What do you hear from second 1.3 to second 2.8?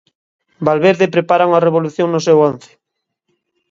unha revolución no seu once.